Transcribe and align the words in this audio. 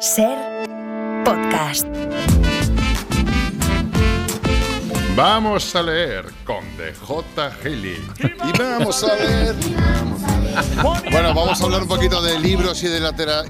Ser 0.00 0.36
podcast. 1.24 1.86
Vamos 5.16 5.74
a 5.74 5.82
leer 5.82 6.26
con 6.44 6.62
DJ 6.76 7.50
Gili. 7.62 7.96
Y 8.20 8.58
vamos 8.58 9.02
a 9.02 9.14
ver. 9.14 10.35
Bueno, 11.10 11.34
vamos 11.34 11.60
a 11.60 11.64
hablar 11.64 11.82
un 11.82 11.88
poquito 11.88 12.22
de 12.22 12.38
libros 12.38 12.82
y 12.82 12.88
de 12.88 13.00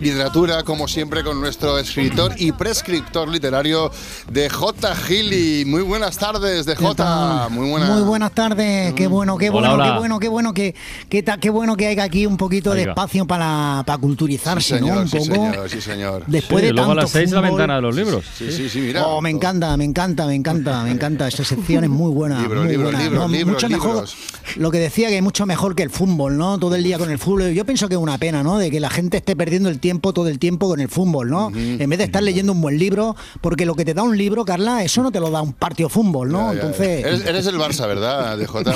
literatura, 0.01 0.62
como 0.64 0.88
siempre, 0.88 1.22
con 1.22 1.40
nuestro 1.40 1.79
escritor 1.79 2.33
y 2.37 2.53
prescriptor 2.53 3.29
literario 3.29 3.90
de 4.30 4.48
J. 4.51 4.94
Gili. 4.97 5.65
Muy 5.66 5.83
buenas 5.83 6.19
tardes, 6.19 6.66
de 6.66 6.74
¿Qué 6.74 6.84
J. 6.84 7.48
Muy 7.51 7.71
buenas. 7.71 7.90
Muy 7.90 8.03
buenas 8.03 8.33
tardes. 8.33 8.92
Qué 8.94 9.06
bueno, 9.06 9.37
qué 9.38 9.51
Hola, 9.51 9.69
bueno, 9.71 9.74
hola. 9.74 9.84
qué 9.92 9.98
bueno, 9.98 10.19
qué 10.19 10.29
bueno 10.29 10.53
que 10.54 10.74
qué, 11.08 11.22
ta- 11.22 11.38
qué 11.38 11.51
bueno 11.51 11.76
que 11.76 11.87
haya 11.87 12.03
aquí 12.03 12.26
un 12.26 12.37
poquito 12.37 12.72
de 12.74 12.83
espacio 12.83 13.25
para, 13.26 13.83
para 13.87 13.97
Sí, 13.97 14.02
culturizarse, 14.02 14.79
señor, 14.79 14.97
¿no? 14.97 15.01
Un 15.02 15.08
sí, 15.08 15.19
poco. 15.19 15.33
señor, 15.34 15.70
sí, 15.70 15.80
señor. 15.80 16.25
Después 16.27 16.61
Sí, 16.61 16.66
de 16.66 16.73
luego 16.73 16.93
a 16.93 16.95
tanto 16.95 17.02
las 17.02 17.11
seis 17.11 17.30
la 17.30 17.41
fútbol- 17.41 17.48
ventana 17.51 17.77
de 17.77 17.83
los 17.83 17.95
libros. 17.97 18.25
Sí, 18.37 18.51
sí, 18.51 18.69
sí, 18.69 18.80
mira. 18.80 19.07
Oh, 19.07 19.20
me 19.20 19.30
encanta, 19.30 19.77
me 19.77 19.84
encanta, 19.84 20.27
me 20.27 20.34
encanta, 20.34 20.83
me 20.83 20.91
encanta. 20.91 21.29
Esa 21.29 21.45
sección 21.45 21.84
es 21.84 21.91
muy 21.91 22.11
buena. 22.12 22.41
Libros, 22.41 22.65
muy 22.65 22.73
libros, 22.73 22.93
buena. 22.93 23.05
libros, 23.09 23.30
libros, 23.30 23.55
mucho 23.55 23.69
mejor. 23.69 23.91
libros. 23.95 24.16
Lo 24.57 24.70
que 24.70 24.79
decía 24.79 25.09
que 25.09 25.16
es 25.19 25.23
mucho 25.23 25.47
mejor 25.47 25.75
que 25.75 25.83
el 25.83 25.91
fútbol, 25.91 26.37
¿no? 26.37 26.59
Todo 26.59 26.75
el 26.77 26.83
día 26.84 26.95
con 26.98 27.10
el 27.10 27.18
fútbol. 27.18 27.52
Yo 27.52 27.64
pienso 27.64 27.88
que 27.88 27.95
es 27.95 28.00
una 28.00 28.18
pena, 28.18 28.42
¿no? 28.42 28.59
De 28.59 28.70
que 28.70 28.80
la 28.80 28.91
gente 28.91 29.18
esté 29.18 29.36
perdiendo 29.36 29.68
el 29.68 29.78
tiempo 29.78 30.12
todo 30.12 30.28
el 30.28 30.38
tiempo 30.38 30.68
con 30.68 30.80
el 30.80 30.88
fútbol, 30.88 31.30
¿no? 31.30 31.50
En 31.55 31.88
vez 31.91 31.98
de 31.98 32.05
estar 32.05 32.22
leyendo 32.22 32.52
un 32.52 32.60
buen 32.60 32.78
libro, 32.78 33.16
porque 33.41 33.66
lo 33.66 33.74
que 33.74 33.84
te 33.84 33.95
da 33.95 34.02
un 34.02 34.16
libro, 34.16 34.45
Carla, 34.45 34.82
eso 34.82 35.02
no 35.02 35.10
te 35.12 35.20
lo 35.20 35.30
da 35.30 35.42
un 35.42 35.52
partido 35.52 35.88
fútbol, 35.88 36.30
¿no? 36.30 36.38
Ya, 36.38 36.45
ya, 36.46 36.52
ya. 36.52 36.66
Entonces. 36.66 37.05
Eres, 37.05 37.27
eres 37.27 37.46
el 37.46 37.56
Barça, 37.56 37.86
¿verdad, 37.86 38.38
de 38.38 38.46
J? 38.46 38.74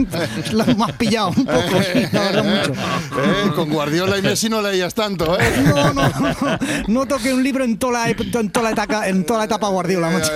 lo 0.52 0.64
hemos 0.64 0.92
pillado 0.92 1.28
un 1.28 1.44
poco, 1.44 1.82
sí, 1.92 2.00
la 2.12 2.20
verdad, 2.20 2.44
mucho. 2.68 2.72
Eh, 2.72 3.52
Con 3.54 3.70
Guardiola 3.70 4.18
y 4.18 4.22
Messi 4.22 4.48
no 4.48 4.62
leías 4.62 4.94
tanto, 4.94 5.38
¿eh? 5.38 5.44
No, 5.64 5.92
no, 5.92 6.08
no, 6.08 6.58
no 6.88 7.06
toqué 7.06 7.32
un 7.32 7.42
libro 7.42 7.64
en 7.64 7.78
toda 7.78 8.06
la, 8.06 8.10
en 8.10 8.50
toda 8.50 8.64
la 8.64 8.70
etapa, 8.70 9.08
en 9.08 9.24
toda 9.24 9.40
la 9.40 9.44
etapa 9.44 9.68
Guardiola, 9.68 10.10
macho. 10.10 10.30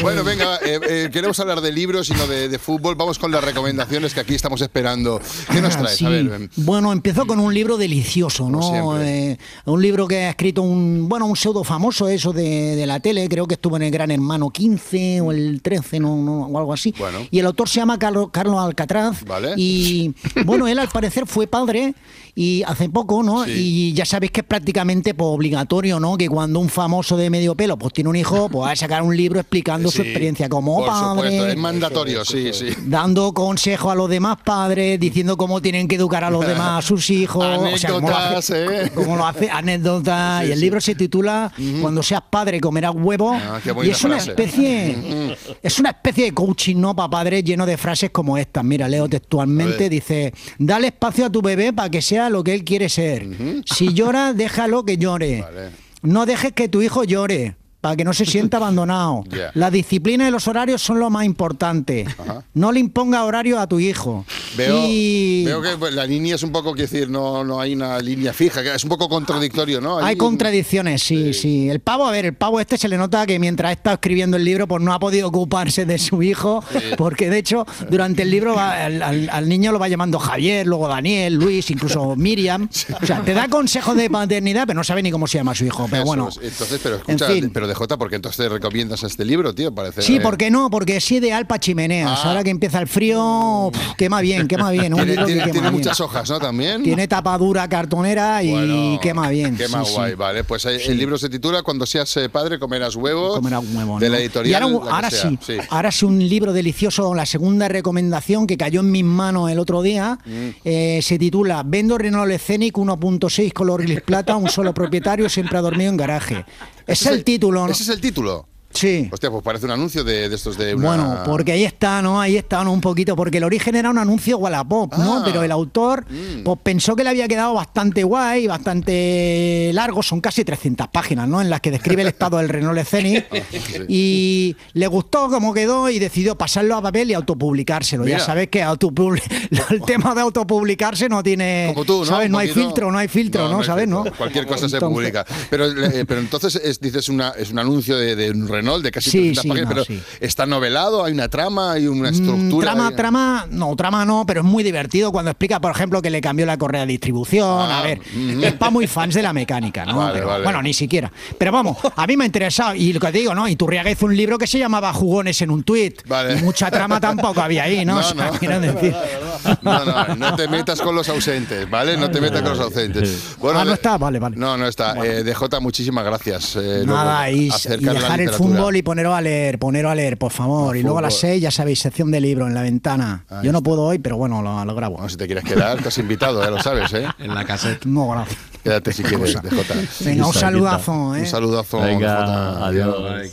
Bueno, 0.00 0.24
venga, 0.24 0.56
eh, 0.64 0.80
eh, 0.88 1.10
queremos 1.12 1.38
hablar 1.40 1.60
de 1.60 1.72
libros 1.72 2.10
y 2.10 2.14
no 2.14 2.26
de, 2.26 2.48
de 2.48 2.58
fútbol. 2.58 2.94
Vamos 2.94 3.18
con 3.18 3.30
las 3.30 3.42
recomendaciones 3.44 4.14
que 4.14 4.20
aquí 4.20 4.34
estamos 4.34 4.60
esperando. 4.60 5.20
¿Qué 5.52 5.60
nos 5.60 5.76
traes? 5.76 5.96
Sí. 5.96 6.04
A 6.04 6.08
ver, 6.08 6.50
Bueno, 6.56 6.92
empezó 6.92 7.26
con 7.26 7.38
un 7.38 7.52
libro 7.52 7.76
delicioso, 7.76 8.48
¿no? 8.48 9.00
Eh, 9.00 9.38
un 9.66 9.82
libro 9.82 10.06
que 10.08 10.24
ha 10.24 10.30
escrito 10.30 10.62
un, 10.62 11.08
bueno, 11.08 11.26
un 11.26 11.36
pseudo 11.36 11.64
famoso 11.64 12.08
eso 12.08 12.32
de, 12.32 12.76
de 12.76 12.86
la 12.86 13.00
tele, 13.00 13.28
creo 13.28 13.46
que 13.46 13.54
estuvo 13.54 13.76
en 13.76 13.82
el 13.82 13.90
Gran 13.90 14.10
Hermano 14.10 14.50
15 14.50 15.20
o 15.20 15.32
el 15.32 15.60
13 15.62 16.00
no, 16.00 16.16
no, 16.16 16.46
o 16.46 16.58
algo 16.58 16.72
así. 16.72 16.94
Bueno. 16.98 17.20
Y 17.30 17.38
el 17.38 17.46
autor 17.46 17.68
se 17.68 17.76
llama 17.76 17.98
Carlos, 17.98 18.28
Carlos 18.30 18.58
Alcatraz. 18.60 19.24
Vale. 19.24 19.54
Y 19.56 20.14
bueno, 20.44 20.66
él 20.68 20.78
al 20.78 20.88
parecer 20.88 21.26
fue 21.26 21.46
padre 21.46 21.94
y 22.34 22.62
hace 22.66 22.88
poco, 22.88 23.22
¿no? 23.22 23.44
Sí. 23.44 23.52
Y 23.54 23.92
ya 23.92 24.06
sabéis 24.06 24.32
que 24.32 24.40
es 24.40 24.46
prácticamente 24.46 25.14
pues, 25.14 25.28
obligatorio, 25.28 26.00
¿no? 26.00 26.16
Que 26.16 26.28
cuando 26.28 26.60
un 26.60 26.68
famoso 26.68 27.16
de 27.16 27.28
medio 27.30 27.54
pelo 27.54 27.76
pues 27.76 27.92
tiene 27.92 28.10
un 28.10 28.16
hijo, 28.16 28.48
pues 28.48 28.66
va 28.66 28.72
a 28.72 28.76
sacar 28.76 29.02
un 29.02 29.16
libro 29.16 29.40
explicando 29.40 29.90
su 29.90 30.02
experiencia 30.02 30.48
como 30.48 30.76
por 30.78 30.86
padre 30.86 31.30
supuesto, 31.30 31.46
es 31.48 31.56
mandatorio, 31.56 32.24
sí, 32.24 32.50
sí. 32.52 32.68
dando 32.86 33.32
consejo 33.32 33.90
a 33.90 33.94
los 33.94 34.08
demás 34.08 34.38
padres, 34.44 34.98
diciendo 34.98 35.36
cómo 35.42 35.60
tienen 35.60 35.88
que 35.88 35.96
educar 35.96 36.22
a 36.22 36.30
los 36.30 36.46
demás, 36.46 36.84
a 36.84 36.86
sus 36.86 37.10
hijos. 37.10 37.44
o 37.44 37.76
sea, 37.76 37.90
cómo 37.90 38.08
lo 38.08 38.16
hace- 38.16 38.64
¿eh? 38.86 38.92
cómo 38.94 39.16
lo 39.16 39.26
hace, 39.26 39.50
anécdotas. 39.50 40.42
Sí, 40.42 40.48
y 40.48 40.52
el 40.52 40.58
sí. 40.58 40.64
libro 40.64 40.80
se 40.80 40.94
titula 40.94 41.52
Cuando 41.80 42.00
seas 42.00 42.22
padre 42.30 42.60
comerás 42.60 42.92
huevos. 42.94 43.36
Ah, 43.42 43.58
y 43.82 43.90
es 43.90 44.04
una 44.04 44.14
frase. 44.20 44.30
especie, 44.30 45.36
es 45.60 45.78
una 45.80 45.90
especie 45.90 46.26
de 46.26 46.32
coaching, 46.32 46.76
¿no? 46.76 46.94
Para 46.94 47.10
padres 47.10 47.42
lleno 47.42 47.66
de 47.66 47.76
frases 47.76 48.10
como 48.10 48.38
estas. 48.38 48.62
Mira, 48.62 48.88
leo 48.88 49.08
textualmente, 49.08 49.88
dice, 49.88 50.32
dale 50.58 50.86
espacio 50.88 51.26
a 51.26 51.30
tu 51.30 51.42
bebé 51.42 51.72
para 51.72 51.90
que 51.90 52.00
sea 52.02 52.30
lo 52.30 52.44
que 52.44 52.54
él 52.54 52.62
quiere 52.62 52.88
ser. 52.88 53.26
Si 53.66 53.92
llora, 53.92 54.32
déjalo 54.32 54.84
que 54.84 54.96
llore. 54.96 55.40
Vale. 55.42 55.70
No 56.02 56.24
dejes 56.24 56.52
que 56.52 56.68
tu 56.68 56.82
hijo 56.82 57.02
llore. 57.04 57.56
Para 57.82 57.96
que 57.96 58.04
no 58.04 58.14
se 58.14 58.24
sienta 58.24 58.56
abandonado. 58.62 59.24
Ya. 59.28 59.50
La 59.52 59.70
disciplina 59.70 60.26
y 60.26 60.30
los 60.30 60.48
horarios 60.48 60.80
son 60.80 60.98
lo 61.00 61.10
más 61.10 61.26
importante. 61.26 62.06
Ajá. 62.18 62.42
No 62.54 62.72
le 62.72 62.80
imponga 62.80 63.22
horario 63.24 63.60
a 63.60 63.66
tu 63.66 63.78
hijo. 63.78 64.24
Veo, 64.56 64.84
Y 64.88 65.44
veo 65.44 65.60
que 65.60 65.76
pues, 65.78 65.92
la 65.92 66.06
línea 66.06 66.36
es 66.36 66.42
un 66.42 66.52
poco, 66.52 66.72
quiero 66.72 66.90
decir, 66.90 67.10
no, 67.10 67.44
no 67.44 67.60
hay 67.60 67.74
una 67.74 67.98
línea 67.98 68.32
fija, 68.32 68.62
que 68.62 68.74
es 68.74 68.82
un 68.84 68.88
poco 68.90 69.08
contradictorio, 69.08 69.80
¿no? 69.80 69.98
hay 69.98 70.16
contradicciones, 70.16 71.02
sí, 71.02 71.34
sí. 71.34 71.68
El 71.68 71.80
pavo, 71.80 72.06
a 72.06 72.10
ver, 72.12 72.24
el 72.26 72.34
pavo 72.34 72.60
este 72.60 72.78
se 72.78 72.88
le 72.88 72.96
nota 72.96 73.26
que 73.26 73.38
mientras 73.38 73.72
está 73.72 73.94
escribiendo 73.94 74.36
el 74.36 74.44
libro, 74.44 74.66
pues 74.68 74.80
no 74.82 74.92
ha 74.94 74.98
podido 75.00 75.28
ocuparse 75.28 75.84
de 75.84 75.98
su 75.98 76.22
hijo, 76.22 76.62
porque 76.96 77.28
de 77.30 77.38
hecho, 77.38 77.66
durante 77.90 78.22
el 78.22 78.30
libro 78.30 78.54
va- 78.54 78.84
al, 78.84 79.02
al- 79.02 79.28
al 79.30 79.48
niño 79.48 79.72
lo 79.72 79.78
va 79.80 79.88
llamando 79.88 80.18
Javier, 80.20 80.66
luego 80.66 80.86
Daniel, 80.88 81.34
Luis, 81.34 81.70
incluso 81.70 82.14
Miriam. 82.16 82.68
O 83.02 83.06
sea, 83.06 83.22
te 83.22 83.34
da 83.34 83.48
consejos 83.48 83.96
de 83.96 84.08
paternidad, 84.08 84.64
pero 84.66 84.76
no 84.78 84.84
sabe 84.84 85.02
ni 85.02 85.10
cómo 85.10 85.26
se 85.26 85.38
llama 85.38 85.54
su 85.54 85.64
hijo. 85.64 85.86
Pero 85.90 86.02
Eso 86.02 86.06
bueno. 86.06 86.28
es. 86.28 86.36
Entonces, 86.42 86.80
pero 86.82 86.96
en 86.96 87.00
escucha, 87.16 87.26
fin. 87.26 87.50
pero 87.52 87.66
de 87.72 87.76
J, 87.78 87.96
¿por 87.98 88.08
qué 88.10 88.16
entonces 88.16 88.36
te 88.36 88.48
recomiendas 88.48 89.02
este 89.02 89.24
libro, 89.24 89.54
tío? 89.54 89.74
Parece. 89.74 90.02
Sí, 90.02 90.20
¿por 90.20 90.36
qué 90.36 90.50
no? 90.50 90.70
Porque 90.70 90.96
es 90.96 91.10
ideal 91.10 91.46
para 91.46 91.60
chimeneas. 91.60 92.20
Ah. 92.24 92.28
Ahora 92.28 92.44
que 92.44 92.50
empieza 92.50 92.78
el 92.80 92.86
frío, 92.88 93.70
pff, 93.72 93.94
quema 93.96 94.20
bien, 94.20 94.46
quema 94.48 94.70
bien. 94.70 94.92
Un 94.92 94.98
Tiene, 95.00 95.10
libro 95.12 95.26
que 95.26 95.32
tiene- 95.32 95.42
quema 95.42 95.52
tiene 95.52 95.68
bien. 95.70 95.80
muchas 95.80 96.00
hojas, 96.00 96.28
¿no? 96.30 96.38
También. 96.38 96.82
Tiene 96.82 97.08
tapadura 97.08 97.68
cartonera 97.68 98.42
y 98.42 98.50
Bueno, 98.50 99.00
quema 99.00 99.28
bien. 99.30 99.56
Quema 99.56 99.84
sí, 99.84 99.90
sí. 99.90 99.96
guay, 99.96 100.14
vale. 100.14 100.44
Pues 100.44 100.64
el 100.66 100.96
libro 100.96 101.18
se 101.18 101.28
titula 101.28 101.62
Cuando 101.62 101.86
seas 101.86 102.16
eh, 102.16 102.28
padre 102.28 102.58
comerás 102.58 102.96
huevos. 102.96 103.36
Comerás 103.36 103.64
huevo, 103.74 103.98
De 103.98 104.08
¿no? 104.08 104.12
la 104.14 104.20
editorial. 104.20 104.62
Y 104.62 104.74
ahora, 104.74 105.10
sí, 105.10 105.38
ahora 105.70 105.90
sí 105.90 106.04
un 106.04 106.18
libro 106.28 106.52
delicioso, 106.52 107.14
la 107.14 107.26
segunda 107.26 107.68
recomendación 107.68 108.46
que 108.46 108.56
cayó 108.56 108.80
en 108.80 108.90
mis 108.90 109.04
manos 109.04 109.50
el 109.50 109.58
otro 109.58 109.82
día, 109.82 110.18
Mm. 110.24 110.48
eh, 110.64 111.00
se 111.02 111.18
titula 111.18 111.62
Vendo 111.64 111.98
Renault 111.98 112.32
Scenic 112.38 112.76
1.6 112.76 113.52
color 113.52 113.82
gris 113.82 114.00
plata, 114.02 114.36
un 114.36 114.48
solo 114.48 114.72
propietario, 114.74 115.28
siempre 115.28 115.58
ha 115.58 115.60
dormido 115.60 115.90
en 115.90 115.96
garaje. 115.96 116.44
Es 116.92 117.00
Ese 117.00 117.14
el 117.14 117.24
título, 117.24 117.66
¿no? 117.66 117.72
Ese 117.72 117.84
es 117.84 117.88
el 117.88 118.00
título. 118.00 118.48
Sí. 118.74 119.08
Hostia, 119.12 119.30
pues 119.30 119.42
parece 119.42 119.66
un 119.66 119.72
anuncio 119.72 120.04
de, 120.04 120.28
de 120.28 120.34
estos 120.34 120.56
de 120.58 120.74
una... 120.74 120.86
Bueno, 120.86 121.22
porque 121.24 121.52
ahí 121.52 121.64
está, 121.64 122.02
¿no? 122.02 122.20
Ahí 122.20 122.36
está, 122.36 122.64
¿no? 122.64 122.72
Un 122.72 122.80
poquito, 122.80 123.14
porque 123.16 123.38
el 123.38 123.44
origen 123.44 123.74
era 123.76 123.90
un 123.90 123.98
anuncio 123.98 124.38
Wallapop, 124.38 124.94
¿no? 124.96 125.18
Ah. 125.18 125.22
Pero 125.24 125.42
el 125.42 125.50
autor 125.52 126.04
Mm. 126.08 126.42
pues, 126.44 126.58
pensó 126.62 126.96
que 126.96 127.04
le 127.04 127.10
había 127.10 127.28
quedado 127.28 127.54
bastante 127.54 128.02
guay, 128.04 128.46
bastante 128.46 129.70
largo, 129.72 130.02
son 130.02 130.20
casi 130.20 130.44
300 130.44 130.88
páginas, 130.88 131.28
¿no? 131.28 131.40
En 131.40 131.50
las 131.50 131.60
que 131.60 131.70
describe 131.70 132.02
el 132.02 132.08
estado 132.08 132.38
del 132.38 132.48
Renault 132.48 132.78
Scenic 132.84 133.26
y 133.88 134.56
le 134.74 134.86
gustó 134.86 135.28
cómo 135.28 135.52
quedó 135.54 135.88
y 135.90 135.98
decidió 135.98 136.36
pasarlo 136.36 136.76
a 136.76 136.82
papel 136.82 137.10
y 137.10 137.14
autopublicárselo. 137.14 138.04
Mira. 138.04 138.18
Ya 138.18 138.24
sabes 138.24 138.48
que 138.48 138.62
el 139.70 139.82
tema 139.86 140.14
de 140.14 140.20
autopublicarse 140.20 141.08
no 141.08 141.22
tiene, 141.22 141.70
Como 141.72 141.84
tú, 141.84 142.00
¿no? 142.00 142.04
¿sabes? 142.06 142.30
No 142.30 142.38
hay 142.38 142.48
filtro, 142.48 142.90
no 142.90 142.98
hay 142.98 143.08
filtro, 143.08 143.48
¿no? 143.48 143.62
¿Sabes? 143.62 143.88
¿no? 143.88 144.04
Cualquier 144.16 144.46
cosa 144.46 144.68
se 144.68 144.78
publica. 144.80 145.24
Pero, 145.50 145.66
eh, 145.66 146.04
pero 146.06 146.20
entonces 146.20 146.56
es, 146.56 146.80
dices 146.80 147.08
una, 147.08 147.30
es 147.30 147.50
un 147.50 147.58
anuncio 147.58 147.96
de, 147.96 148.16
de 148.16 148.30
un 148.30 148.48
Renault 148.48 148.61
de 148.62 148.90
casi 148.90 149.10
Sí, 149.10 149.18
300 149.18 149.42
sí, 149.42 149.48
páginas, 149.48 149.68
no, 149.68 149.74
pero 149.74 149.84
sí. 149.84 150.02
está 150.20 150.46
novelado, 150.46 151.04
hay 151.04 151.12
una 151.12 151.28
trama, 151.28 151.72
hay 151.72 151.86
una 151.86 152.10
Mm, 152.10 152.14
estructura. 152.14 152.66
Trama, 152.72 152.88
hay- 152.88 152.96
trama, 152.96 153.46
no, 153.50 153.74
trama 153.76 154.04
no, 154.04 154.24
pero 154.26 154.40
es 154.40 154.46
muy 154.46 154.62
divertido 154.62 155.12
cuando 155.12 155.30
explica, 155.30 155.60
por 155.60 155.70
ejemplo, 155.72 156.00
que 156.00 156.10
le 156.10 156.20
cambió 156.20 156.46
la 156.46 156.56
correa 156.56 156.82
de 156.82 156.86
distribución. 156.88 157.46
Ah, 157.70 157.80
a 157.80 157.82
ver, 157.82 157.98
ujú. 158.00 158.42
es 158.44 158.52
para 158.54 158.70
muy 158.70 158.86
fans 158.86 159.14
de 159.14 159.22
la 159.22 159.32
mecánica, 159.32 159.84
¿no? 159.84 159.96
Vale, 159.98 160.12
Pero, 160.14 160.26
vale. 160.28 160.44
Bueno, 160.44 160.62
ni 160.62 160.72
siquiera. 160.74 161.10
Pero 161.38 161.52
vamos, 161.52 161.76
a 161.96 162.06
mí 162.06 162.16
me 162.16 162.24
ha 162.24 162.26
interesado. 162.26 162.74
Y 162.74 162.92
lo 162.92 163.00
que 163.00 163.12
te 163.12 163.18
digo, 163.18 163.34
¿no? 163.34 163.48
Iturriaga 163.48 163.90
hizo 163.90 164.06
un 164.06 164.16
libro 164.16 164.38
que 164.38 164.46
se 164.46 164.58
llamaba 164.58 164.92
Jugones 164.92 165.40
en 165.42 165.50
un 165.50 165.62
tuit. 165.64 166.06
Vale. 166.06 166.38
Y 166.38 166.42
mucha 166.42 166.70
trama 166.70 167.00
tampoco 167.00 167.40
había 167.40 167.64
ahí, 167.64 167.84
¿no? 167.84 167.92
No, 168.00 168.00
O 168.00 168.02
sea, 168.02 168.58
no. 168.60 168.72
No, 169.62 169.84
no, 169.84 170.16
no 170.16 170.36
te 170.36 170.48
metas 170.48 170.80
con 170.80 170.94
los 170.94 171.08
ausentes, 171.08 171.68
¿vale? 171.70 171.96
No 171.96 172.10
te 172.10 172.20
metas 172.20 172.42
con 172.42 172.50
los 172.50 172.60
ausentes. 172.60 173.36
Bueno, 173.38 173.60
Ah, 173.60 173.64
no 173.64 173.72
está, 173.72 173.98
vale, 173.98 174.18
vale. 174.18 174.36
No, 174.36 174.56
no 174.56 174.66
está. 174.66 174.94
Eh, 175.04 175.22
DJ, 175.24 175.60
muchísimas 175.60 176.04
gracias. 176.04 176.56
eh, 176.56 176.82
Nada, 176.86 177.28
luego, 177.30 177.38
y, 177.42 177.74
y 177.74 177.84
dejar 177.84 178.20
el 178.20 178.30
fútbol 178.30 178.76
y 178.76 178.82
poneros 178.82 179.14
a 179.14 179.20
leer, 179.20 179.58
poneros 179.58 179.92
a 179.92 179.94
leer, 179.94 180.18
por 180.18 180.32
favor. 180.32 180.76
y 180.76 180.82
luego 180.82 180.98
a 180.98 181.02
las 181.02 181.14
fútbol. 181.14 181.30
seis, 181.32 181.42
ya 181.42 181.50
sabéis, 181.50 181.80
sección 181.80 182.10
de 182.10 182.20
libro 182.20 182.46
en 182.46 182.54
la 182.54 182.62
ventana. 182.62 183.24
Ahí 183.28 183.46
Yo 183.46 183.52
no 183.52 183.62
puedo 183.62 183.82
hoy, 183.82 183.98
pero 183.98 184.16
bueno, 184.16 184.42
lo, 184.42 184.64
lo 184.64 184.74
grabo. 184.74 184.94
Bueno, 184.96 185.08
si 185.08 185.16
te 185.16 185.26
quieres 185.26 185.44
quedar, 185.44 185.80
te 185.82 185.88
has 185.88 185.98
invitado, 185.98 186.42
ya 186.42 186.50
lo 186.50 186.60
sabes, 186.62 186.92
¿eh? 186.94 187.06
En 187.18 187.34
la 187.34 187.44
caseta. 187.44 187.80
No, 187.84 188.08
gracias. 188.10 188.38
Quédate 188.62 188.92
si 188.92 189.02
quieres, 189.02 189.36
DJ. 189.42 189.88
Venga, 190.04 190.26
un 190.26 190.32
saludazo, 190.34 191.16
¿eh? 191.16 191.20
Un 191.20 191.26
saludazo. 191.26 191.80
Venga, 191.80 192.70
DJ. 192.70 192.86
adiós. 192.86 193.30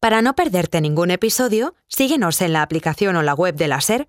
Para 0.00 0.20
no 0.20 0.34
perderte 0.34 0.80
ningún 0.80 1.10
episodio, 1.10 1.74
síguenos 1.88 2.40
en 2.42 2.52
la 2.52 2.62
aplicación 2.62 3.16
o 3.16 3.22
la 3.22 3.34
web 3.34 3.54
de 3.56 3.68
la 3.68 3.80
SER, 3.80 4.08